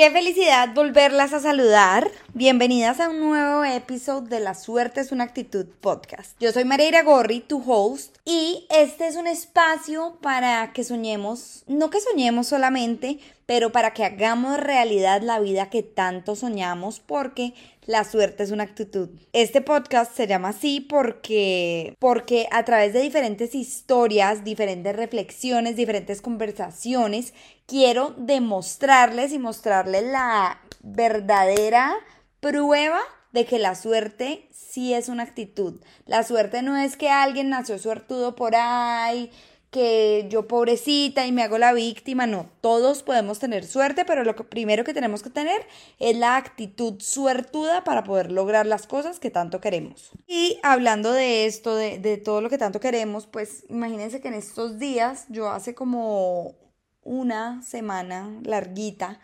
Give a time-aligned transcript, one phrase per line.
[0.00, 2.10] Qué felicidad volverlas a saludar.
[2.32, 6.34] Bienvenidas a un nuevo episodio de La Suerte es una actitud podcast.
[6.40, 11.90] Yo soy Mareira Gorri, tu host, y este es un espacio para que soñemos, no
[11.90, 17.52] que soñemos solamente, pero para que hagamos realidad la vida que tanto soñamos, porque
[17.84, 19.08] la suerte es una actitud.
[19.32, 26.22] Este podcast se llama así porque, porque a través de diferentes historias, diferentes reflexiones, diferentes
[26.22, 27.34] conversaciones,
[27.70, 31.94] quiero demostrarles y mostrarles la verdadera
[32.40, 32.98] prueba
[33.30, 35.80] de que la suerte sí es una actitud.
[36.04, 39.30] La suerte no es que alguien nació suertudo por ahí,
[39.70, 44.34] que yo pobrecita y me hago la víctima, no, todos podemos tener suerte, pero lo
[44.34, 45.64] primero que tenemos que tener
[46.00, 50.10] es la actitud suertuda para poder lograr las cosas que tanto queremos.
[50.26, 54.34] Y hablando de esto, de, de todo lo que tanto queremos, pues imagínense que en
[54.34, 56.56] estos días, yo hace como
[57.10, 59.18] una semana larguita,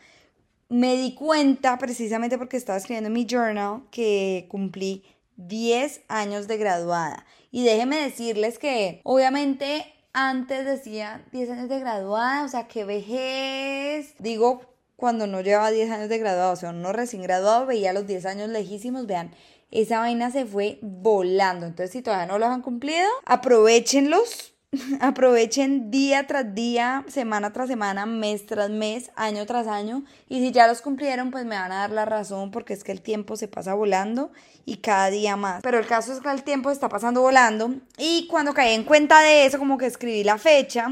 [0.68, 5.04] me di cuenta precisamente porque estaba escribiendo en mi journal que cumplí
[5.36, 7.24] 10 años de graduada.
[7.52, 14.14] Y déjenme decirles que obviamente antes decía 10 años de graduada, o sea, qué vejez.
[14.18, 14.62] Digo,
[14.96, 18.26] cuando no llevaba 10 años de graduado, o sea, uno recién graduado veía los 10
[18.26, 19.30] años lejísimos, vean,
[19.70, 21.66] esa vaina se fue volando.
[21.66, 24.55] Entonces, si todavía no los han cumplido, aprovechenlos
[25.00, 30.04] Aprovechen día tras día, semana tras semana, mes tras mes, año tras año.
[30.28, 32.92] Y si ya los cumplieron, pues me van a dar la razón porque es que
[32.92, 34.30] el tiempo se pasa volando
[34.64, 35.62] y cada día más.
[35.62, 37.74] Pero el caso es que el tiempo está pasando volando.
[37.98, 40.90] Y cuando caí en cuenta de eso, como que escribí la fecha,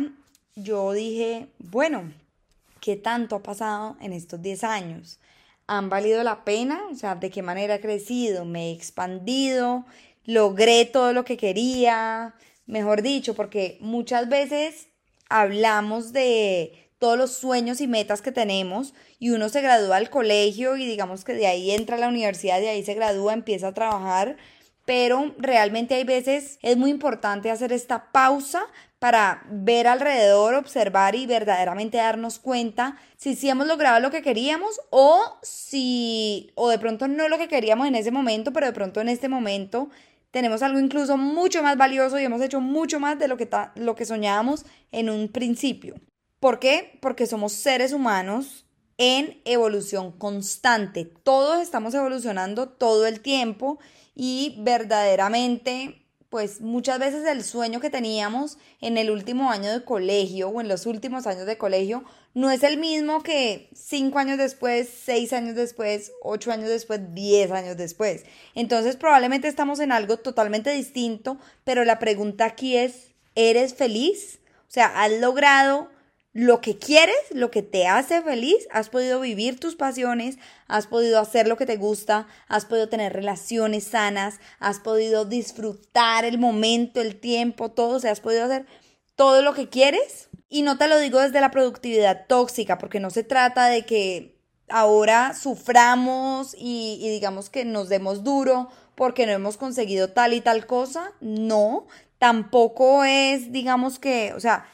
[0.55, 2.12] yo dije, bueno,
[2.81, 5.19] ¿qué tanto ha pasado en estos 10 años?
[5.67, 6.83] ¿Han valido la pena?
[6.91, 8.45] O sea, ¿de qué manera he crecido?
[8.45, 9.87] ¿Me he expandido?
[10.27, 12.35] ¿Logré todo lo que quería?
[12.67, 14.89] Mejor dicho, porque muchas veces
[15.29, 20.77] hablamos de todos los sueños y metas que tenemos y uno se gradúa al colegio
[20.77, 23.75] y digamos que de ahí entra a la universidad, de ahí se gradúa, empieza a
[23.75, 24.37] trabajar,
[24.84, 28.67] pero realmente hay veces es muy importante hacer esta pausa
[28.99, 34.81] para ver alrededor, observar y verdaderamente darnos cuenta si sí hemos logrado lo que queríamos
[34.88, 39.03] o si o de pronto no lo que queríamos en ese momento, pero de pronto
[39.03, 39.91] en este momento
[40.34, 43.95] tenemos algo incluso mucho más valioso y hemos hecho mucho más de lo que, lo
[43.95, 45.95] que soñábamos en un principio.
[46.41, 46.99] ¿Por qué?
[47.00, 48.67] Porque somos seres humanos
[48.99, 51.05] en evolución constante.
[51.05, 53.78] Todos estamos evolucionando todo el tiempo
[54.17, 56.03] y verdaderamente
[56.34, 60.67] pues muchas veces el sueño que teníamos en el último año de colegio o en
[60.67, 62.03] los últimos años de colegio
[62.34, 67.53] no es el mismo que cinco años después, seis años después, ocho años después, diez
[67.53, 68.25] años después.
[68.56, 74.41] Entonces probablemente estamos en algo totalmente distinto, pero la pregunta aquí es, ¿eres feliz?
[74.69, 75.89] O sea, ¿has logrado
[76.34, 80.37] lo que quieres, lo que te hace feliz, has podido vivir tus pasiones,
[80.67, 86.25] has podido hacer lo que te gusta, has podido tener relaciones sanas, has podido disfrutar
[86.25, 88.67] el momento, el tiempo, todo, o sea, has podido hacer
[89.15, 90.28] todo lo que quieres.
[90.49, 94.37] Y no te lo digo desde la productividad tóxica, porque no se trata de que
[94.69, 100.41] ahora suframos y, y digamos que nos demos duro porque no hemos conseguido tal y
[100.41, 101.12] tal cosa.
[101.21, 101.87] No,
[102.19, 104.67] tampoco es, digamos que, o sea,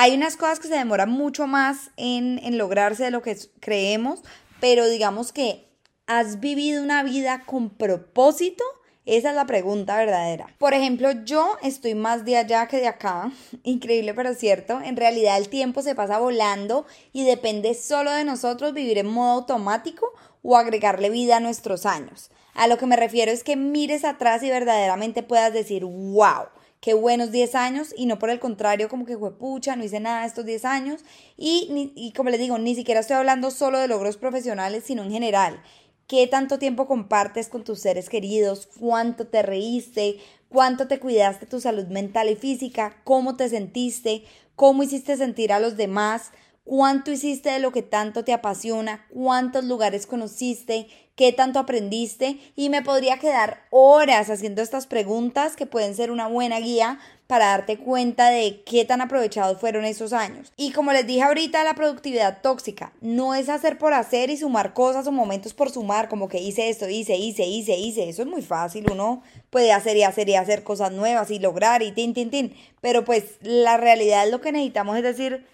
[0.00, 4.22] hay unas cosas que se demoran mucho más en, lograrse de lo que creemos,
[4.60, 5.66] pero digamos que
[6.06, 8.62] has vivido una vida con propósito.
[9.06, 10.54] Esa es la pregunta verdadera.
[10.58, 13.32] Por ejemplo, yo estoy más de allá que de acá.
[13.64, 14.80] Increíble, pero cierto.
[14.80, 19.40] En realidad el tiempo se pasa volando y depende solo de nosotros vivir en modo
[19.40, 20.12] automático
[20.44, 22.30] o agregarle vida a nuestros años.
[22.54, 26.46] A lo que me refiero es que mires atrás y verdaderamente puedas decir, wow,
[26.80, 30.00] qué buenos 10 años y no por el contrario como que fue pucha, no hice
[30.00, 31.00] nada estos 10 años
[31.36, 35.12] y, y como les digo, ni siquiera estoy hablando solo de logros profesionales, sino en
[35.12, 35.62] general.
[36.08, 38.66] ¿Qué tanto tiempo compartes con tus seres queridos?
[38.80, 40.16] ¿Cuánto te reíste?
[40.48, 42.96] ¿Cuánto te cuidaste tu salud mental y física?
[43.04, 44.24] ¿Cómo te sentiste?
[44.56, 46.30] ¿Cómo hiciste sentir a los demás?
[46.68, 49.06] ¿Cuánto hiciste de lo que tanto te apasiona?
[49.08, 50.86] ¿Cuántos lugares conociste?
[51.18, 56.28] qué tanto aprendiste y me podría quedar horas haciendo estas preguntas que pueden ser una
[56.28, 60.52] buena guía para darte cuenta de qué tan aprovechados fueron esos años.
[60.56, 64.74] Y como les dije ahorita, la productividad tóxica no es hacer por hacer y sumar
[64.74, 68.08] cosas o momentos por sumar, como que hice esto, hice, hice, hice, hice.
[68.08, 71.82] Eso es muy fácil, uno puede hacer y hacer y hacer cosas nuevas y lograr
[71.82, 72.54] y tin, tin, tin.
[72.80, 75.44] Pero pues la realidad es lo que necesitamos es decir,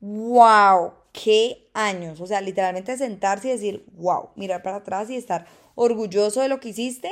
[0.00, 2.20] wow, qué años.
[2.20, 6.60] O sea, literalmente sentarse y decir, wow, mirar para atrás y estar orgulloso de lo
[6.60, 7.10] que hiciste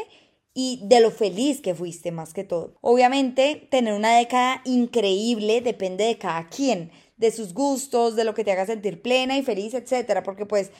[0.54, 2.74] y de lo feliz que fuiste más que todo.
[2.80, 8.44] Obviamente, tener una década increíble depende de cada quien, de sus gustos, de lo que
[8.44, 10.70] te haga sentir plena y feliz, etcétera, porque pues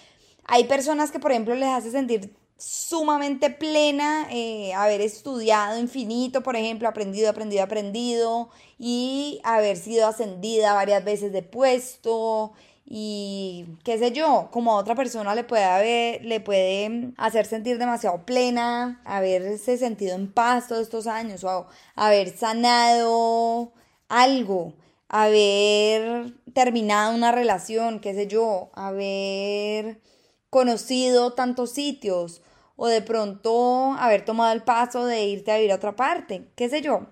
[0.44, 6.56] Hay personas que, por ejemplo, les hace sentir sumamente plena, eh, haber estudiado infinito, por
[6.56, 12.52] ejemplo, aprendido, aprendido, aprendido, y haber sido ascendida varias veces de puesto,
[12.84, 17.78] y qué sé yo, como a otra persona le puede haber, le puede hacer sentir
[17.78, 23.72] demasiado plena, haberse sentido en paz todos estos años, o haber sanado
[24.08, 24.74] algo,
[25.08, 30.00] haber terminado una relación, qué sé yo, haber
[30.50, 32.42] conocido tantos sitios
[32.78, 36.68] o de pronto haber tomado el paso de irte a vivir a otra parte, qué
[36.70, 37.08] sé yo.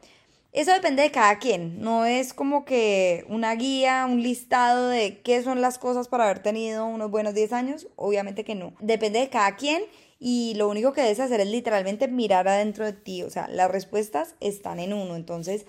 [0.52, 5.42] Eso depende de cada quien, no es como que una guía, un listado de qué
[5.42, 8.74] son las cosas para haber tenido unos buenos 10 años, obviamente que no.
[8.80, 9.82] Depende de cada quien
[10.20, 13.70] y lo único que debes hacer es literalmente mirar adentro de ti, o sea, las
[13.70, 15.66] respuestas están en uno, entonces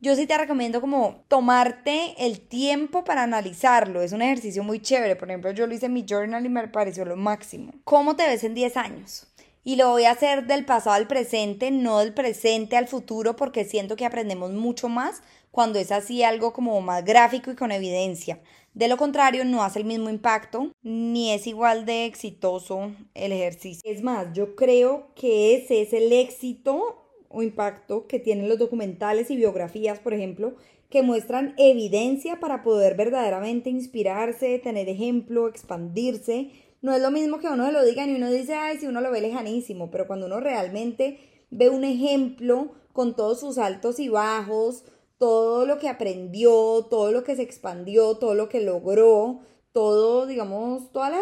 [0.00, 4.00] yo sí te recomiendo como tomarte el tiempo para analizarlo.
[4.00, 5.16] Es un ejercicio muy chévere.
[5.16, 7.72] Por ejemplo, yo lo hice en mi journal y me pareció lo máximo.
[7.84, 9.26] ¿Cómo te ves en 10 años?
[9.64, 13.64] Y lo voy a hacer del pasado al presente, no del presente al futuro, porque
[13.64, 18.40] siento que aprendemos mucho más cuando es así algo como más gráfico y con evidencia.
[18.74, 23.82] De lo contrario, no hace el mismo impacto, ni es igual de exitoso el ejercicio.
[23.84, 29.30] Es más, yo creo que ese es el éxito o impacto que tienen los documentales
[29.30, 30.54] y biografías, por ejemplo,
[30.90, 36.50] que muestran evidencia para poder verdaderamente inspirarse, tener ejemplo, expandirse.
[36.80, 39.00] No es lo mismo que uno se lo diga y uno dice, ay, si uno
[39.00, 41.18] lo ve lejanísimo, pero cuando uno realmente
[41.50, 44.84] ve un ejemplo con todos sus altos y bajos,
[45.18, 49.40] todo lo que aprendió, todo lo que se expandió, todo lo que logró,
[49.72, 51.12] todo, digamos, todas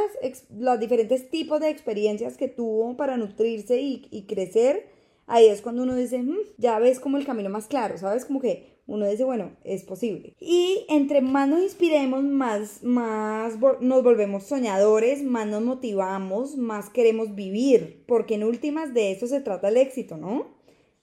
[0.51, 4.96] las, diferentes tipos de experiencias que tuvo para nutrirse y crecer,
[5.27, 8.25] ahí es cuando uno dice, mm, ya ves como el camino más claro, ¿sabes?
[8.25, 10.37] Como que uno dice, bueno, es posible.
[10.39, 17.35] Y entre más nos inspiremos, más, más nos volvemos soñadores, más nos motivamos, más queremos
[17.35, 20.55] vivir, porque en últimas de eso se trata el éxito, ¿no?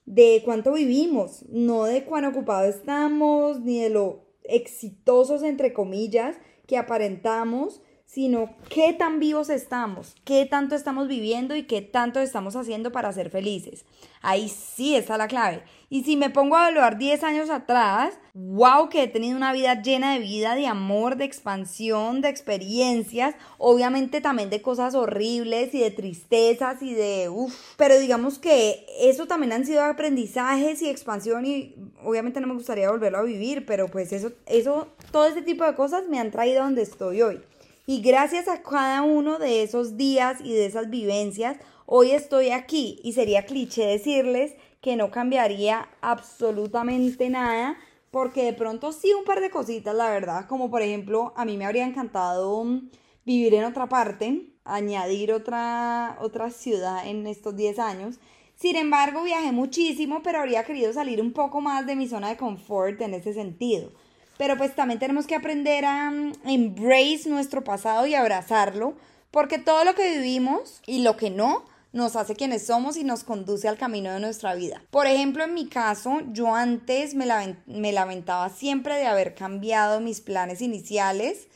[0.06, 6.36] De cuánto vivimos, no de cuán ocupados estamos, ni de lo exitosos, entre comillas,
[6.66, 12.54] que aparentamos, sino qué tan vivos estamos, qué tanto estamos viviendo y qué tanto estamos
[12.54, 13.84] haciendo para ser felices.
[14.22, 15.64] Ahí sí está la clave.
[15.90, 19.82] Y si me pongo a evaluar 10 años atrás, wow, que he tenido una vida
[19.82, 25.80] llena de vida, de amor, de expansión, de experiencias, obviamente también de cosas horribles y
[25.80, 31.46] de tristezas y de uff, pero digamos que eso también han sido aprendizajes y expansión
[31.46, 35.64] y obviamente no me gustaría volverlo a vivir, pero pues eso, eso, todo ese tipo
[35.64, 37.40] de cosas me han traído a donde estoy hoy.
[37.86, 42.98] Y gracias a cada uno de esos días y de esas vivencias, hoy estoy aquí
[43.04, 47.76] y sería cliché decirles que no cambiaría absolutamente nada,
[48.10, 51.58] porque de pronto sí un par de cositas, la verdad, como por ejemplo, a mí
[51.58, 52.88] me habría encantado mm,
[53.26, 58.18] vivir en otra parte, añadir otra, otra ciudad en estos 10 años.
[58.54, 62.38] Sin embargo, viajé muchísimo, pero habría querido salir un poco más de mi zona de
[62.38, 63.92] confort en ese sentido.
[64.38, 68.94] Pero pues también tenemos que aprender a mm, embrace nuestro pasado y abrazarlo,
[69.30, 73.22] porque todo lo que vivimos y lo que no nos hace quienes somos y nos
[73.22, 74.82] conduce al camino de nuestra vida.
[74.90, 77.26] Por ejemplo, en mi caso, yo antes me,
[77.66, 81.46] me lamentaba siempre de haber cambiado mis planes iniciales,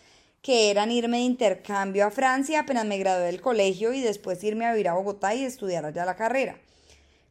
[0.40, 4.64] que eran irme de intercambio a Francia apenas me gradué del colegio y después irme
[4.64, 6.56] a vivir a Bogotá y estudiar allá la carrera.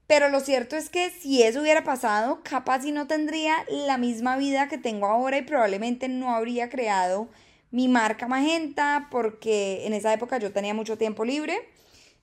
[0.08, 4.38] Pero lo cierto es que si eso hubiera pasado, capaz y no tendría la misma
[4.38, 7.28] vida que tengo ahora y probablemente no habría creado
[7.72, 11.58] mi marca Magenta porque en esa época yo tenía mucho tiempo libre.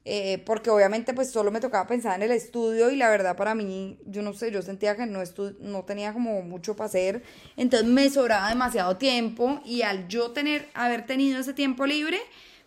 [0.06, 3.54] Eh, porque obviamente pues solo me tocaba pensar en el estudio y la verdad para
[3.54, 5.22] mí, yo no sé, yo sentía que no,
[5.60, 7.22] no tenía como mucho para hacer,
[7.56, 12.20] entonces me sobraba demasiado tiempo y al yo tener, haber tenido ese tiempo libre,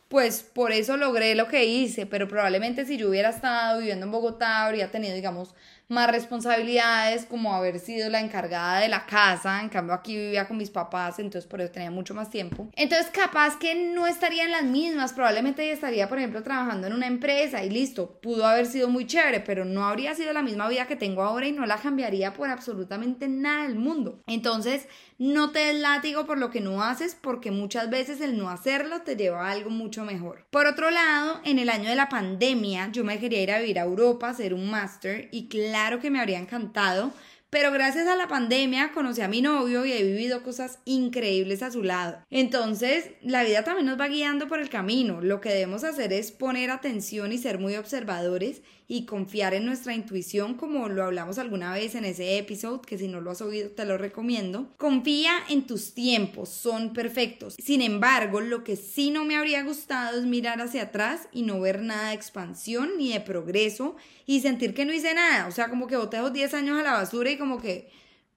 [0.08, 4.12] pues por eso logré lo que hice, pero probablemente si yo hubiera estado viviendo en
[4.12, 5.54] Bogotá, habría tenido, digamos,
[5.90, 10.58] más responsabilidades como haber sido la encargada de la casa, en cambio aquí vivía con
[10.58, 12.68] mis papás, entonces por eso tenía mucho más tiempo.
[12.76, 17.08] Entonces capaz que no estaría en las mismas, probablemente estaría, por ejemplo, trabajando en una
[17.08, 20.88] empresa y listo, pudo haber sido muy chévere, pero no habría sido la misma vida
[20.88, 24.22] que tengo ahora y no la cambiaría por absolutamente nada del mundo.
[24.28, 28.50] Entonces, no te des látigo por lo que no haces porque muchas veces el no
[28.50, 30.46] hacerlo te lleva a algo mucho mejor.
[30.52, 33.80] Por otro lado, en el año de la pandemia yo me quería ir a vivir
[33.80, 37.12] a Europa, hacer un máster y claro que me habría encantado,
[37.50, 41.72] pero gracias a la pandemia conocí a mi novio y he vivido cosas increíbles a
[41.72, 42.20] su lado.
[42.30, 45.22] Entonces, la vida también nos va guiando por el camino.
[45.22, 49.94] Lo que debemos hacer es poner atención y ser muy observadores y confiar en nuestra
[49.94, 53.70] intuición, como lo hablamos alguna vez en ese episodio, que si no lo has oído
[53.72, 54.70] te lo recomiendo.
[54.78, 57.56] Confía en tus tiempos, son perfectos.
[57.62, 61.60] Sin embargo, lo que sí no me habría gustado es mirar hacia atrás y no
[61.60, 65.48] ver nada de expansión ni de progreso y sentir que no hice nada.
[65.48, 67.90] O sea, como que boté esos 10 años a la basura y como que,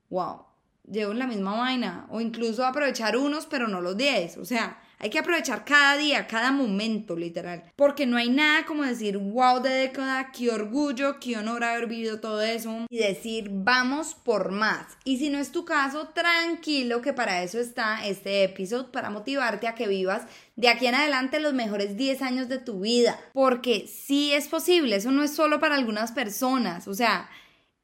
[0.09, 0.42] wow,
[0.90, 2.07] llevo en la misma vaina.
[2.11, 4.38] O incluso aprovechar unos, pero no los 10.
[4.38, 7.64] O sea, hay que aprovechar cada día, cada momento, literal.
[7.75, 12.21] Porque no hay nada como decir, wow, de década, qué orgullo, qué honor haber vivido
[12.21, 12.87] todo eso.
[12.90, 14.87] Y decir, vamos por más.
[15.04, 19.66] Y si no es tu caso, tranquilo que para eso está este episodio, para motivarte
[19.69, 20.25] a que vivas
[20.57, 23.19] de aquí en adelante los mejores 10 años de tu vida.
[23.33, 26.87] Porque sí es posible, eso no es solo para algunas personas.
[26.87, 27.30] O sea,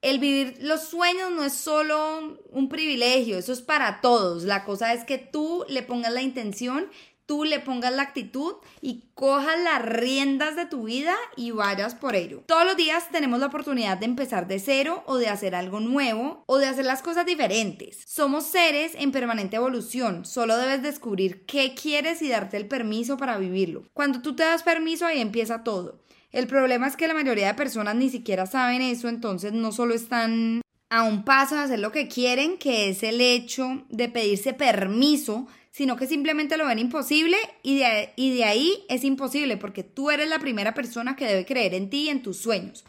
[0.03, 4.45] el vivir los sueños no es solo un privilegio, eso es para todos.
[4.45, 6.89] La cosa es que tú le pongas la intención,
[7.27, 12.15] tú le pongas la actitud y cojas las riendas de tu vida y vayas por
[12.15, 12.43] ello.
[12.47, 16.45] Todos los días tenemos la oportunidad de empezar de cero o de hacer algo nuevo
[16.47, 18.03] o de hacer las cosas diferentes.
[18.07, 23.39] Somos seres en permanente evolución, solo debes descubrir qué quieres y darte el permiso para
[23.39, 23.85] vivirlo.
[23.93, 25.99] Cuando tú te das permiso ahí empieza todo.
[26.33, 29.95] El problema es que la mayoría de personas ni siquiera saben eso, entonces no solo
[29.95, 34.53] están a un paso de hacer lo que quieren, que es el hecho de pedirse
[34.53, 39.83] permiso, sino que simplemente lo ven imposible y de, y de ahí es imposible porque
[39.83, 42.85] tú eres la primera persona que debe creer en ti y en tus sueños.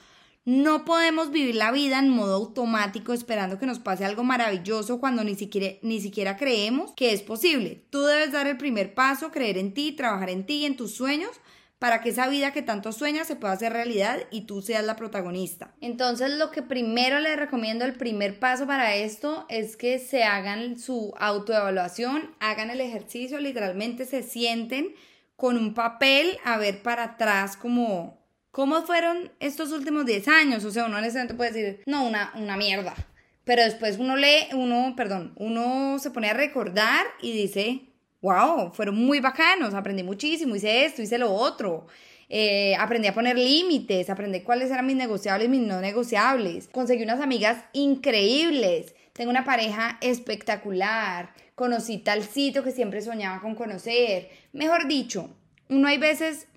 [0.46, 5.26] No podemos vivir la vida en modo automático esperando que nos pase algo maravilloso cuando
[5.26, 7.84] ni siquiera, ni siquiera creemos que es posible.
[7.90, 10.96] Tú debes dar el primer paso, creer en ti, trabajar en ti y en tus
[10.96, 11.32] sueños
[11.80, 14.96] para que esa vida que tanto sueñas se pueda hacer realidad y tú seas la
[14.96, 15.76] protagonista.
[15.82, 20.80] Entonces lo que primero les recomiendo, el primer paso para esto es que se hagan
[20.80, 24.96] su autoevaluación, hagan el ejercicio, literalmente se sienten
[25.36, 28.18] con un papel a ver para atrás como
[28.52, 30.66] cómo fueron estos últimos 10 años.
[30.66, 32.96] O sea, uno en ese momento puede decir, no, una, una mierda.
[33.44, 37.87] Pero después uno lee, uno, perdón, uno se pone a recordar y dice,
[38.22, 41.88] wow, fueron muy bacanos, aprendí muchísimo, hice esto, hice lo otro.
[42.30, 46.68] Eh, aprendí a poner límites, aprendí cuáles eran mis negociables y mis no negociables.
[46.68, 48.96] Conseguí unas amigas increíbles.
[49.14, 51.34] Tengo una pareja espectacular.
[51.56, 54.30] Conocí tal sitio que siempre soñaba con conocer.
[54.52, 55.30] Mejor dicho,
[55.70, 56.48] uno hay veces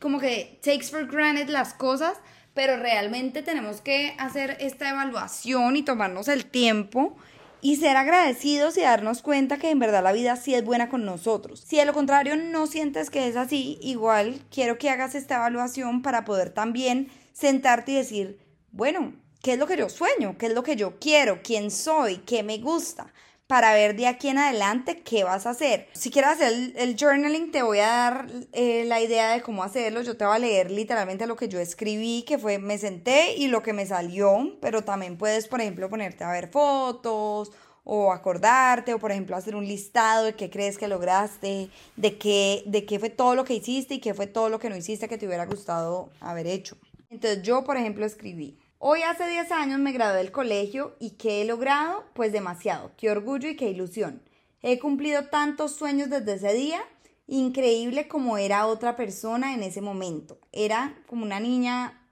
[0.00, 2.18] como que takes for granted las cosas,
[2.54, 7.16] pero realmente tenemos que hacer esta evaluación y tomarnos el tiempo
[7.62, 11.04] y ser agradecidos y darnos cuenta que en verdad la vida sí es buena con
[11.04, 11.62] nosotros.
[11.66, 16.02] Si de lo contrario no sientes que es así, igual quiero que hagas esta evaluación
[16.02, 18.38] para poder también sentarte y decir,
[18.72, 20.36] bueno, ¿qué es lo que yo sueño?
[20.38, 21.40] ¿Qué es lo que yo quiero?
[21.42, 22.18] ¿Quién soy?
[22.18, 23.12] ¿Qué me gusta?
[23.50, 25.88] Para ver de aquí en adelante qué vas a hacer.
[25.92, 30.02] Si quieres hacer el, journaling, te voy a dar eh, la idea de cómo hacerlo.
[30.02, 33.48] Yo te voy a leer literalmente lo que yo escribí, que fue me senté y
[33.48, 37.50] lo que me salió, pero también puedes, por ejemplo, ponerte a ver fotos
[37.82, 42.62] o acordarte, o por ejemplo hacer un listado de qué crees que lograste, de qué,
[42.66, 45.08] de qué fue todo lo que hiciste y qué fue todo lo que no hiciste
[45.08, 46.76] que te hubiera gustado haber hecho.
[47.08, 51.42] Entonces yo, por ejemplo, escribí, Hoy hace 10 años me gradué del colegio y ¿qué
[51.42, 52.06] he logrado?
[52.14, 52.92] Pues demasiado.
[52.96, 54.22] Qué orgullo y qué ilusión.
[54.62, 56.80] He cumplido tantos sueños desde ese día.
[57.26, 60.38] Increíble como era otra persona en ese momento.
[60.50, 62.08] Era como una niña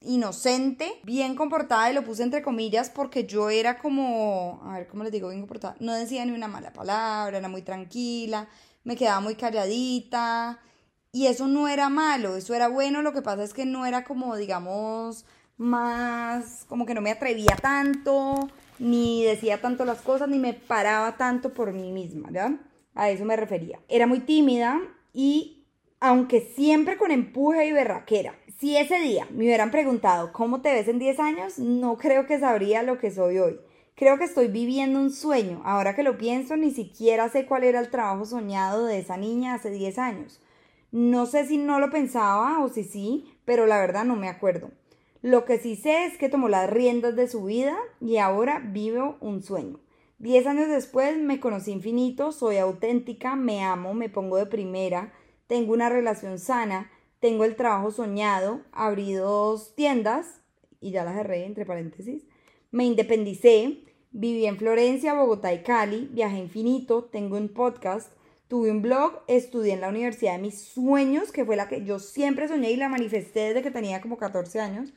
[0.00, 5.04] inocente, bien comportada y lo puse entre comillas porque yo era como, a ver cómo
[5.04, 5.76] les digo, bien comportada.
[5.78, 8.48] No decía ni una mala palabra, era muy tranquila,
[8.82, 10.58] me quedaba muy calladita.
[11.12, 13.00] Y eso no era malo, eso era bueno.
[13.00, 15.24] Lo que pasa es que no era como, digamos,
[15.58, 18.48] más, como que no me atrevía tanto,
[18.78, 22.58] ni decía tanto las cosas, ni me paraba tanto por mí misma, ¿ya?
[22.94, 23.80] A eso me refería.
[23.88, 24.80] Era muy tímida
[25.12, 25.66] y,
[26.00, 30.88] aunque siempre con empuje y berraquera, si ese día me hubieran preguntado cómo te ves
[30.88, 33.60] en 10 años, no creo que sabría lo que soy hoy.
[33.94, 35.60] Creo que estoy viviendo un sueño.
[35.64, 39.54] Ahora que lo pienso, ni siquiera sé cuál era el trabajo soñado de esa niña
[39.54, 40.40] hace 10 años.
[40.92, 44.70] No sé si no lo pensaba o si sí, pero la verdad no me acuerdo.
[45.22, 49.16] Lo que sí sé es que tomó las riendas de su vida y ahora vivo
[49.20, 49.80] un sueño.
[50.18, 55.12] Diez años después me conocí infinito, soy auténtica, me amo, me pongo de primera,
[55.48, 60.40] tengo una relación sana, tengo el trabajo soñado, abrí dos tiendas
[60.80, 62.24] y ya las cerré entre paréntesis,
[62.70, 68.12] me independicé, viví en Florencia, Bogotá y Cali, viajé infinito, tengo un podcast,
[68.46, 71.98] tuve un blog, estudié en la universidad de mis sueños, que fue la que yo
[71.98, 74.92] siempre soñé y la manifesté desde que tenía como 14 años.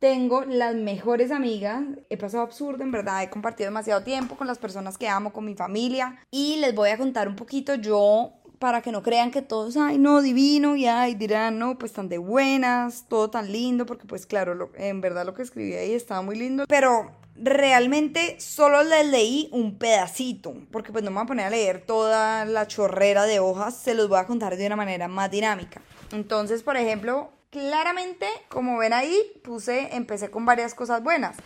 [0.00, 4.56] Tengo las mejores amigas, he pasado absurdo, en verdad, he compartido demasiado tiempo con las
[4.56, 6.18] personas que amo, con mi familia.
[6.30, 9.98] Y les voy a contar un poquito yo para que no crean que todos, ay,
[9.98, 14.24] no, divino, y ay, dirán, no, pues tan de buenas, todo tan lindo, porque pues
[14.24, 19.50] claro, en verdad lo que escribí ahí estaba muy lindo, pero realmente solo les leí
[19.52, 23.38] un pedacito, porque pues no me voy a poner a leer toda la chorrera de
[23.38, 25.82] hojas, se los voy a contar de una manera más dinámica.
[26.10, 31.36] Entonces, por ejemplo, claramente, como ven ahí, puse, empecé con varias cosas buenas.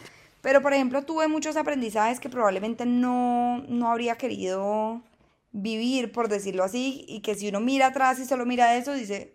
[0.40, 5.02] Pero, por ejemplo, tuve muchos aprendizajes que probablemente no, no habría querido
[5.52, 9.34] vivir, por decirlo así, y que si uno mira atrás y solo mira eso, dice,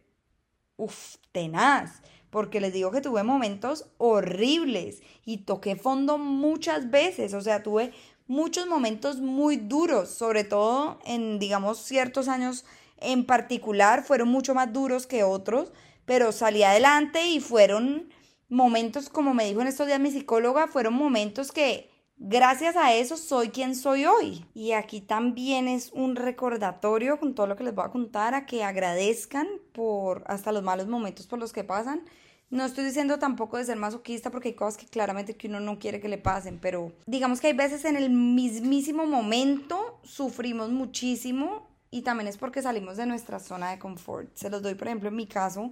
[0.77, 7.41] uff, tenaz, porque les digo que tuve momentos horribles y toqué fondo muchas veces, o
[7.41, 7.91] sea, tuve
[8.27, 12.65] muchos momentos muy duros, sobre todo en, digamos, ciertos años
[12.97, 15.71] en particular, fueron mucho más duros que otros,
[16.09, 18.09] pero salí adelante y fueron
[18.47, 23.15] momentos, como me dijo en estos días mi psicóloga, fueron momentos que Gracias a eso
[23.15, 24.45] soy quien soy hoy.
[24.53, 28.45] Y aquí también es un recordatorio con todo lo que les voy a contar a
[28.45, 32.01] que agradezcan por hasta los malos momentos por los que pasan.
[32.49, 35.79] No estoy diciendo tampoco de ser masoquista porque hay cosas que claramente que uno no
[35.79, 41.69] quiere que le pasen, pero digamos que hay veces en el mismísimo momento sufrimos muchísimo
[41.91, 44.35] y también es porque salimos de nuestra zona de confort.
[44.35, 45.71] Se los doy, por ejemplo, en mi caso,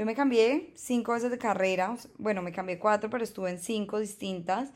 [0.00, 3.98] yo me cambié cinco veces de carrera, bueno, me cambié cuatro, pero estuve en cinco
[3.98, 4.70] distintas.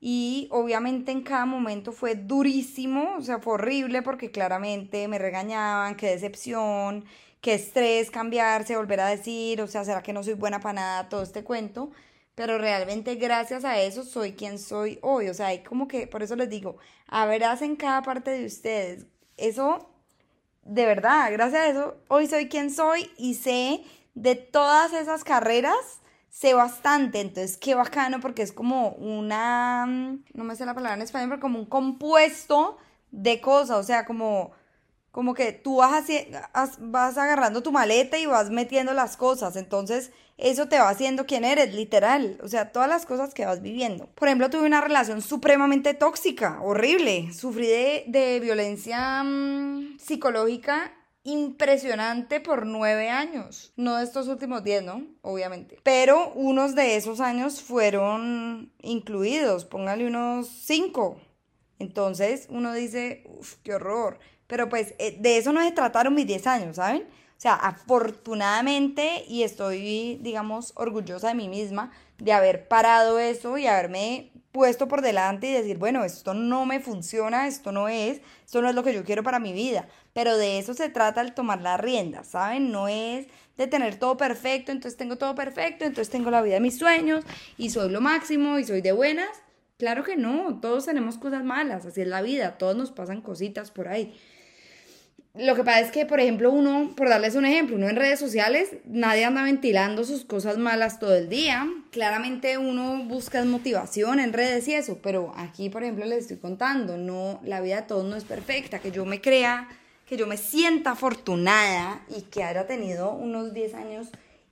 [0.00, 5.96] Y obviamente en cada momento fue durísimo, o sea, fue horrible porque claramente me regañaban,
[5.96, 7.04] qué decepción,
[7.40, 11.08] qué estrés cambiarse, volver a decir, o sea, será que no soy buena para nada,
[11.08, 11.90] todo este cuento,
[12.36, 16.22] pero realmente gracias a eso soy quien soy hoy, o sea, hay como que, por
[16.22, 16.76] eso les digo,
[17.08, 19.06] a verás en cada parte de ustedes,
[19.36, 19.90] eso,
[20.62, 23.82] de verdad, gracias a eso, hoy soy quien soy y sé
[24.18, 30.56] de todas esas carreras, sé bastante, entonces qué bacano porque es como una, no me
[30.56, 32.78] sé la palabra en español, pero como un compuesto
[33.12, 34.50] de cosas, o sea, como,
[35.12, 36.06] como que tú vas,
[36.80, 41.44] vas agarrando tu maleta y vas metiendo las cosas, entonces eso te va haciendo quien
[41.44, 44.08] eres, literal, o sea, todas las cosas que vas viviendo.
[44.16, 50.92] Por ejemplo, tuve una relación supremamente tóxica, horrible, sufrí de, de violencia mm, psicológica
[51.28, 53.72] impresionante por nueve años.
[53.76, 55.06] No de estos últimos diez, ¿no?
[55.22, 55.78] Obviamente.
[55.82, 61.20] Pero unos de esos años fueron incluidos, póngale unos cinco.
[61.78, 64.18] Entonces uno dice, uff, qué horror.
[64.46, 67.02] Pero pues eh, de eso no se trataron mis diez años, ¿saben?
[67.02, 73.66] O sea, afortunadamente, y estoy, digamos, orgullosa de mí misma, de haber parado eso y
[73.68, 78.62] haberme puesto por delante y decir, bueno, esto no me funciona, esto no es, esto
[78.62, 79.88] no es lo que yo quiero para mi vida.
[80.12, 82.72] Pero de eso se trata el tomar la rienda, ¿saben?
[82.72, 86.60] No es de tener todo perfecto, entonces tengo todo perfecto, entonces tengo la vida de
[86.60, 87.24] mis sueños
[87.56, 89.28] y soy lo máximo y soy de buenas.
[89.78, 93.70] Claro que no, todos tenemos cosas malas, así es la vida, todos nos pasan cositas
[93.70, 94.18] por ahí.
[95.38, 98.18] Lo que pasa es que, por ejemplo, uno, por darles un ejemplo, uno en redes
[98.18, 101.68] sociales, nadie anda ventilando sus cosas malas todo el día.
[101.92, 106.96] Claramente uno busca motivación en redes y eso, pero aquí, por ejemplo, les estoy contando,
[106.96, 109.68] no, la vida de todos no es perfecta, que yo me crea,
[110.06, 114.08] que yo me sienta afortunada y que haya tenido unos 10 años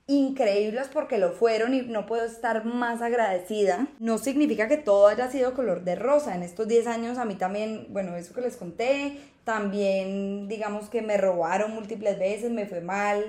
[0.09, 3.87] increíbles porque lo fueron y no puedo estar más agradecida.
[3.99, 6.33] No significa que todo haya sido color de rosa.
[6.33, 11.01] En estos 10 años a mí también, bueno, eso que les conté, también digamos que
[11.01, 13.23] me robaron múltiples veces, me fue mal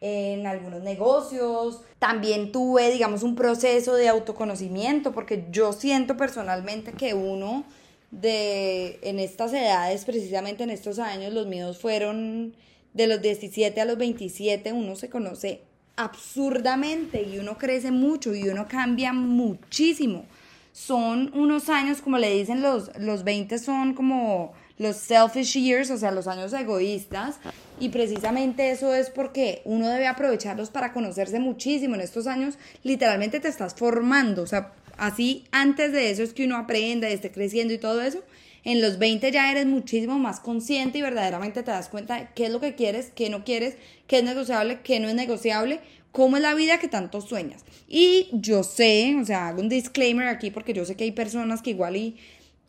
[0.00, 1.82] en algunos negocios.
[1.98, 7.64] También tuve, digamos, un proceso de autoconocimiento porque yo siento personalmente que uno
[8.10, 12.54] de en estas edades, precisamente en estos años, los míos fueron
[12.94, 15.60] de los 17 a los 27, uno se conoce
[15.96, 20.24] absurdamente y uno crece mucho y uno cambia muchísimo.
[20.72, 25.98] Son unos años, como le dicen, los, los 20 son como los selfish years, o
[25.98, 27.36] sea, los años egoístas.
[27.80, 31.94] Y precisamente eso es porque uno debe aprovecharlos para conocerse muchísimo.
[31.94, 34.42] En estos años, literalmente te estás formando.
[34.42, 38.22] O sea, así antes de eso es que uno aprende, esté creciendo y todo eso.
[38.64, 42.46] En los 20 ya eres muchísimo más consciente y verdaderamente te das cuenta de qué
[42.46, 45.80] es lo que quieres, qué no quieres, qué es negociable, qué no es negociable,
[46.12, 47.64] cómo es la vida que tanto sueñas.
[47.88, 51.62] Y yo sé, o sea, hago un disclaimer aquí porque yo sé que hay personas
[51.62, 52.16] que igual y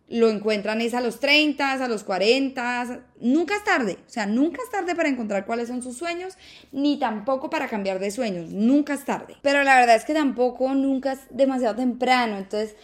[0.10, 4.60] lo encuentran es a los 30, a los 40, nunca es tarde, o sea, nunca
[4.64, 6.36] es tarde para encontrar cuáles son sus sueños,
[6.72, 9.36] ni tampoco para cambiar de sueños, nunca es tarde.
[9.44, 12.76] Pero la verdad es que tampoco nunca es demasiado temprano, entonces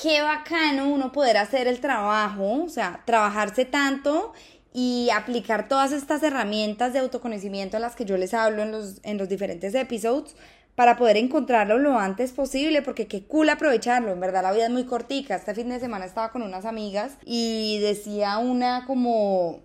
[0.00, 4.34] qué bacano uno poder hacer el trabajo, o sea, trabajarse tanto
[4.74, 9.00] y aplicar todas estas herramientas de autoconocimiento a las que yo les hablo en los,
[9.02, 10.36] en los diferentes episodios
[10.76, 14.70] para poder encontrarlo lo antes posible, porque qué cool aprovecharlo, en verdad la vida es
[14.70, 15.34] muy cortica.
[15.34, 19.62] Este fin de semana estaba con unas amigas y decía una como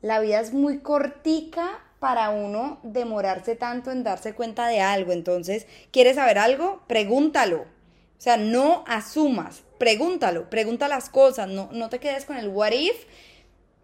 [0.00, 5.12] la vida es muy cortica para uno demorarse tanto en darse cuenta de algo.
[5.12, 6.80] Entonces, ¿quieres saber algo?
[6.86, 7.62] Pregúntalo.
[7.62, 12.72] O sea, no asumas, pregúntalo, pregunta las cosas, no, no te quedes con el what
[12.72, 13.04] if.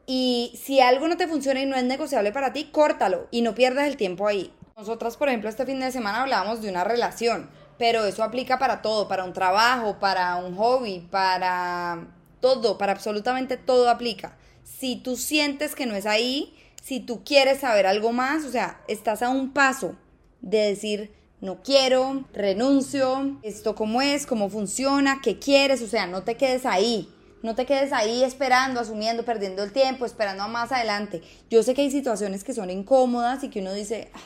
[0.07, 3.55] Y si algo no te funciona y no es negociable para ti, córtalo y no
[3.55, 4.53] pierdas el tiempo ahí.
[4.83, 8.83] Nosotras, por ejemplo, este fin de semana hablábamos de una relación, pero eso aplica para
[8.83, 12.09] todo, para un trabajo, para un hobby, para
[12.41, 14.37] todo, para absolutamente todo aplica.
[14.65, 18.81] Si tú sientes que no es ahí, si tú quieres saber algo más, o sea,
[18.89, 19.95] estás a un paso
[20.41, 26.25] de decir, no quiero, renuncio, esto cómo es, cómo funciona, qué quieres, o sea, no
[26.25, 27.09] te quedes ahí.
[27.45, 31.23] No te quedes ahí esperando, asumiendo, perdiendo el tiempo, esperando a más adelante.
[31.51, 34.21] Yo sé que hay situaciones que son incómodas y que uno dice, ah,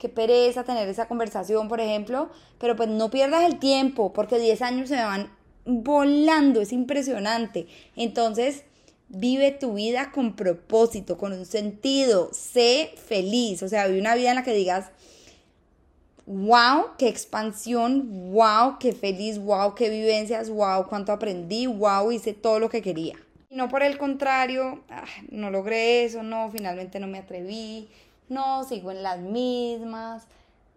[0.00, 4.62] qué pereza tener esa conversación, por ejemplo, pero pues no pierdas el tiempo porque 10
[4.62, 5.30] años se van
[5.64, 7.68] volando, es impresionante.
[7.94, 8.64] Entonces,
[9.12, 12.30] Vive tu vida con propósito, con un sentido.
[12.32, 13.60] Sé feliz.
[13.64, 14.86] O sea, vive una vida en la que digas,
[16.26, 22.60] wow, qué expansión, wow, qué feliz, wow, qué vivencias, wow, cuánto aprendí, wow, hice todo
[22.60, 23.16] lo que quería.
[23.48, 24.84] Y no por el contrario,
[25.28, 27.88] no logré eso, no, finalmente no me atreví,
[28.30, 30.26] no, sigo en las mismas,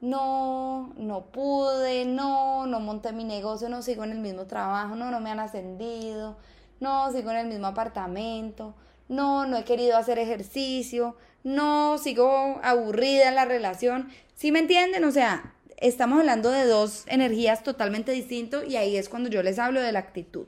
[0.02, 5.10] no, no pude, no, no monté mi negocio, no sigo en el mismo trabajo, no,
[5.10, 6.36] no me han ascendido
[6.84, 8.76] no, sigo en el mismo apartamento,
[9.08, 14.10] no, no he querido hacer ejercicio, no, sigo aburrida en la relación.
[14.36, 15.06] ¿Sí me entienden?
[15.06, 19.60] O sea, estamos hablando de dos energías totalmente distintas y ahí es cuando yo les
[19.60, 20.46] hablo de la actitud.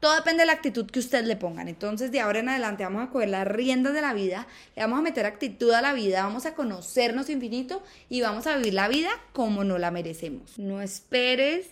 [0.00, 1.68] Todo depende de la actitud que ustedes le pongan.
[1.68, 5.00] Entonces, de ahora en adelante vamos a coger las riendas de la vida, le vamos
[5.00, 8.88] a meter actitud a la vida, vamos a conocernos infinito y vamos a vivir la
[8.88, 10.58] vida como no la merecemos.
[10.58, 11.66] No esperes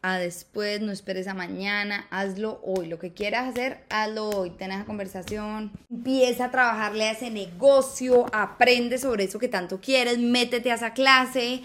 [0.00, 2.86] a después, no esperes a mañana, hazlo hoy.
[2.86, 4.50] Lo que quieras hacer, hazlo hoy.
[4.50, 10.18] Ten esa conversación, empieza a trabajarle a ese negocio, aprende sobre eso que tanto quieres,
[10.18, 11.62] métete a esa clase,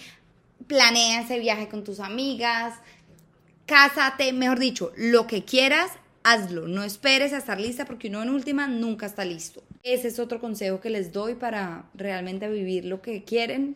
[0.67, 2.75] planea ese viaje con tus amigas,
[3.65, 5.91] cásate, mejor dicho, lo que quieras,
[6.23, 6.67] hazlo.
[6.67, 9.63] No esperes a estar lista porque uno en última nunca está listo.
[9.83, 13.75] Ese es otro consejo que les doy para realmente vivir lo que quieren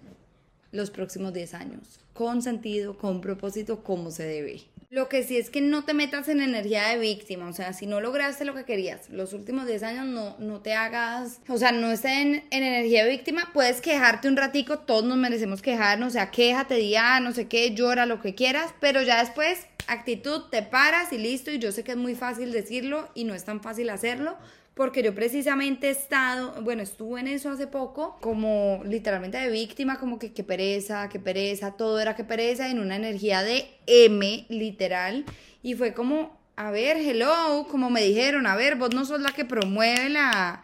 [0.71, 4.62] los próximos 10 años con sentido, con propósito, como se debe.
[4.89, 7.86] Lo que sí es que no te metas en energía de víctima, o sea, si
[7.86, 11.71] no lograste lo que querías los últimos 10 años, no, no te hagas, o sea,
[11.71, 16.12] no estés en, energía de víctima, puedes quejarte un ratico, todos nos merecemos quejarnos, o
[16.12, 20.62] sea, quéjate, día, no sé qué, llora, lo que quieras, pero ya después, actitud, te
[20.62, 23.62] paras y listo, y yo sé que es muy fácil decirlo y no es tan
[23.62, 24.38] fácil hacerlo,
[24.73, 29.97] porque yo precisamente he estado, bueno, estuve en eso hace poco, como literalmente de víctima,
[29.97, 34.45] como que qué pereza, qué pereza, todo era que pereza, en una energía de M,
[34.50, 35.26] literal,
[35.63, 39.32] y fue como, a ver, hello, como me dijeron, a ver, vos no sos la
[39.32, 40.62] que promueve la,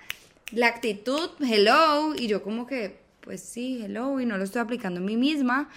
[0.51, 4.99] la actitud, hello, y yo como que, pues sí, hello, y no lo estoy aplicando
[4.99, 5.69] en mí misma.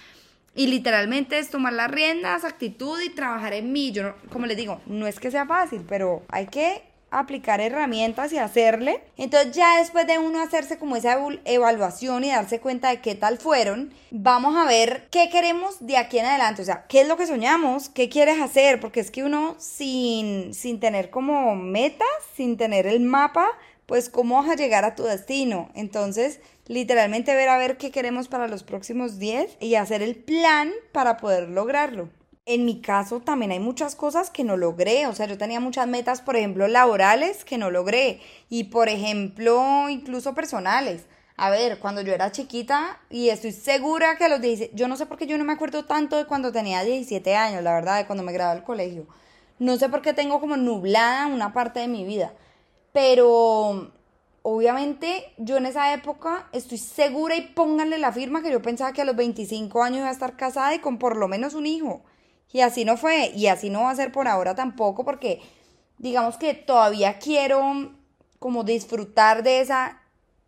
[0.57, 3.91] Y literalmente es tomar las riendas, actitud y trabajar en mí.
[3.91, 8.39] Yo, como les digo, no es que sea fácil, pero hay que aplicar herramientas y
[8.39, 9.03] hacerle.
[9.17, 11.15] Entonces ya después de uno hacerse como esa
[11.45, 16.17] evaluación y darse cuenta de qué tal fueron, vamos a ver qué queremos de aquí
[16.17, 16.63] en adelante.
[16.63, 20.55] O sea, qué es lo que soñamos, qué quieres hacer, porque es que uno sin,
[20.55, 23.47] sin tener como metas, sin tener el mapa,
[23.85, 25.69] pues cómo vas a llegar a tu destino.
[25.75, 30.71] Entonces, literalmente ver a ver qué queremos para los próximos 10 y hacer el plan
[30.91, 32.09] para poder lograrlo
[32.47, 35.85] en mi caso también hay muchas cosas que no logré, o sea, yo tenía muchas
[35.85, 41.03] metas, por ejemplo, laborales que no logré y, por ejemplo, incluso personales.
[41.35, 44.95] A ver, cuando yo era chiquita, y estoy segura que a los 17, yo no
[44.95, 47.97] sé por qué yo no me acuerdo tanto de cuando tenía 17 años, la verdad,
[47.97, 49.07] de cuando me gradué del colegio.
[49.59, 52.31] No sé por qué tengo como nublada una parte de mi vida,
[52.93, 53.91] pero
[54.49, 59.01] obviamente yo en esa época estoy segura y pónganle la firma que yo pensaba que
[59.01, 62.01] a los 25 años iba a estar casada y con por lo menos un hijo.
[62.53, 65.41] Y así no fue, y así no va a ser por ahora tampoco, porque
[65.97, 67.91] digamos que todavía quiero
[68.39, 70.01] como disfrutar de esa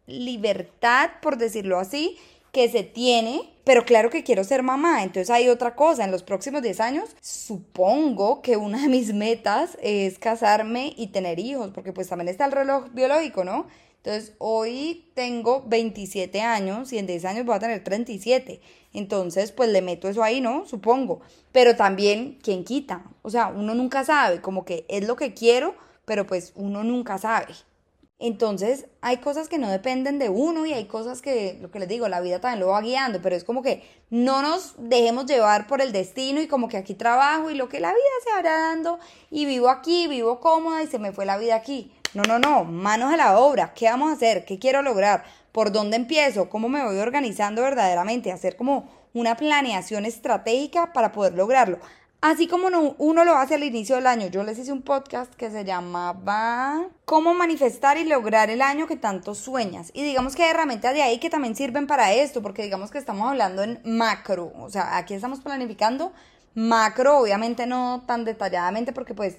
[0.07, 2.17] libertad, por decirlo así,
[2.53, 6.23] que se tiene, pero claro que quiero ser mamá, entonces hay otra cosa, en los
[6.23, 11.91] próximos 10 años supongo que una de mis metas es casarme y tener hijos, porque
[11.91, 13.67] pues también está el reloj biológico, ¿no?
[14.03, 18.62] Entonces, hoy tengo 27 años y en 10 años voy a tener 37.
[18.93, 20.65] Entonces, pues le meto eso ahí, ¿no?
[20.65, 21.19] Supongo.
[21.51, 23.03] Pero también, ¿quién quita?
[23.23, 27.17] O sea, uno nunca sabe, como que es lo que quiero, pero pues uno nunca
[27.17, 27.53] sabe.
[28.21, 31.88] Entonces, hay cosas que no dependen de uno y hay cosas que, lo que les
[31.88, 35.67] digo, la vida también lo va guiando, pero es como que no nos dejemos llevar
[35.67, 38.59] por el destino y como que aquí trabajo y lo que la vida se hará
[38.59, 38.99] dando
[39.31, 41.93] y vivo aquí, vivo cómoda y se me fue la vida aquí.
[42.13, 43.73] No, no, no, manos a la obra.
[43.75, 44.43] ¿Qué vamos a hacer?
[44.45, 45.23] ¿Qué quiero lograr?
[45.51, 46.49] ¿Por dónde empiezo?
[46.49, 48.31] ¿Cómo me voy organizando verdaderamente?
[48.31, 51.77] Hacer como una planeación estratégica para poder lograrlo.
[52.21, 52.67] Así como
[52.97, 56.87] uno lo hace al inicio del año, yo les hice un podcast que se llamaba
[57.05, 59.91] Cómo manifestar y lograr el año que tanto sueñas.
[59.93, 62.97] Y digamos que hay herramientas de ahí que también sirven para esto, porque digamos que
[62.97, 66.11] estamos hablando en macro, o sea, aquí estamos planificando
[66.55, 69.37] macro, obviamente no tan detalladamente, porque pues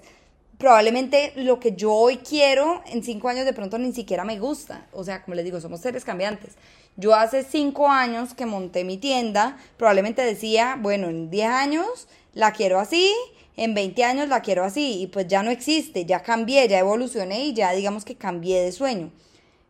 [0.61, 4.87] probablemente lo que yo hoy quiero en cinco años de pronto ni siquiera me gusta.
[4.93, 6.55] O sea, como les digo, somos seres cambiantes.
[6.97, 12.53] Yo hace cinco años que monté mi tienda, probablemente decía, bueno, en diez años la
[12.53, 13.13] quiero así,
[13.57, 17.47] en 20 años la quiero así y pues ya no existe, ya cambié, ya evolucioné
[17.47, 19.11] y ya digamos que cambié de sueño.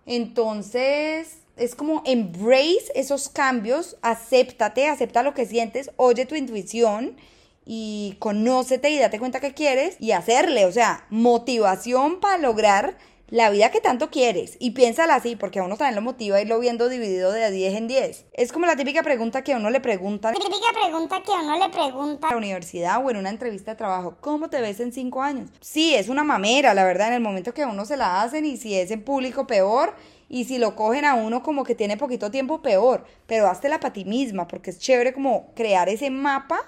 [0.07, 7.17] Entonces, es como embrace esos cambios, acéptate, acepta lo que sientes, oye tu intuición
[7.65, 12.97] y conócete y date cuenta que quieres y hacerle, o sea, motivación para lograr
[13.29, 16.59] la vida que tanto quieres y piénsala así, porque a uno también lo motiva irlo
[16.59, 18.27] viendo dividido de 10 en 10.
[18.33, 20.33] Es como la típica pregunta que a uno le pregunta.
[20.33, 22.27] La típica pregunta que a uno le pregunta.
[22.27, 25.51] En la universidad o en una entrevista de trabajo, ¿cómo te ves en 5 años?
[25.61, 28.45] Sí, es una mamera, la verdad, en el momento que a uno se la hacen
[28.45, 29.95] y si es en público, peor.
[30.29, 33.05] Y si lo cogen a uno como que tiene poquito tiempo, peor.
[33.27, 36.61] Pero háztela para ti misma, porque es chévere como crear ese mapa,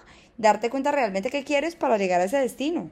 [0.43, 2.91] darte cuenta realmente qué quieres para llegar a ese destino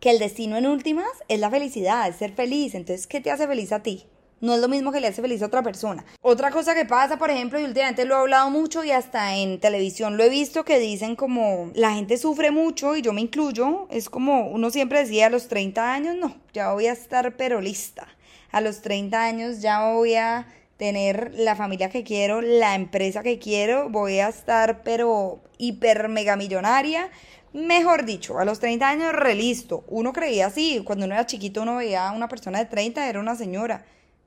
[0.00, 2.74] que el destino en últimas es la felicidad, es ser feliz.
[2.74, 4.06] Entonces, ¿qué te hace feliz a ti?
[4.40, 6.02] No es lo mismo que le hace feliz a otra persona.
[6.22, 9.60] Otra cosa que pasa, por ejemplo, y últimamente lo he hablado mucho y hasta en
[9.60, 13.86] televisión lo he visto que dicen como la gente sufre mucho y yo me incluyo.
[13.90, 17.60] Es como uno siempre decía a los 30 años, no, ya voy a estar pero
[17.60, 18.08] lista.
[18.50, 20.46] A los 30 años ya voy a
[20.80, 26.36] tener la familia que quiero, la empresa que quiero, voy a estar pero hiper mega
[26.36, 27.10] millonaria
[27.52, 29.82] Mejor dicho, a los 30 años, relisto.
[29.88, 33.18] Uno creía así, cuando uno era chiquito uno veía a una persona de 30, era
[33.18, 33.84] una señora.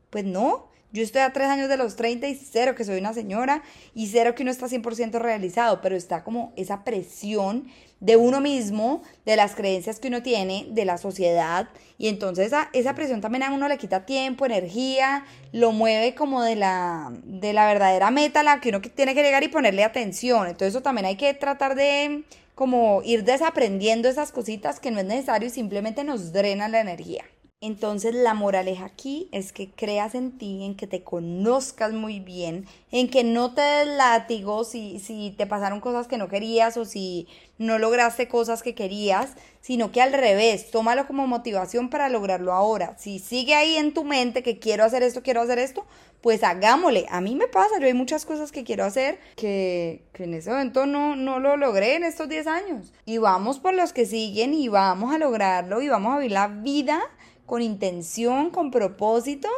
[0.09, 3.13] Pues no, yo estoy a 3 años de los 30 y cero que soy una
[3.13, 3.63] señora
[3.95, 7.67] y cero que uno está 100% realizado, pero está como esa presión
[7.99, 12.69] de uno mismo, de las creencias que uno tiene, de la sociedad, y entonces esa,
[12.73, 17.53] esa presión también a uno le quita tiempo, energía, lo mueve como de la, de
[17.53, 20.47] la verdadera meta la que uno tiene que llegar y ponerle atención.
[20.47, 22.23] Entonces eso también hay que tratar de
[22.55, 27.23] como ir desaprendiendo esas cositas que no es necesario y simplemente nos drenan la energía.
[27.65, 32.65] Entonces la moraleja aquí es que creas en ti, en que te conozcas muy bien,
[32.91, 36.83] en que no te des látigo si, si te pasaron cosas que no querías o
[36.83, 37.25] si
[37.57, 42.97] no lograste cosas que querías, sino que al revés, tómalo como motivación para lograrlo ahora.
[42.99, 45.85] Si sigue ahí en tu mente que quiero hacer esto, quiero hacer esto,
[46.19, 47.05] pues hagámosle.
[47.09, 50.49] A mí me pasa, yo hay muchas cosas que quiero hacer que, que en ese
[50.49, 52.91] momento no, no lo logré en estos 10 años.
[53.05, 56.47] Y vamos por los que siguen y vamos a lograrlo y vamos a vivir la
[56.49, 57.01] vida
[57.45, 59.49] con intención, con propósito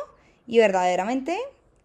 [0.48, 1.38] y verdaderamente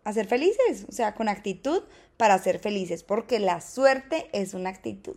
[0.05, 1.83] a ser felices, o sea, con actitud
[2.17, 5.17] para ser felices, porque la suerte es una actitud.